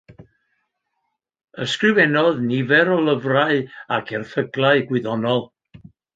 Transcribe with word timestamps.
Ysgrifennodd 1.65 2.39
nifer 2.47 2.91
o 2.95 2.97
lyfrau 3.09 3.61
ac 3.99 4.11
erthyglau 4.21 4.85
gwyddonol. 4.91 5.47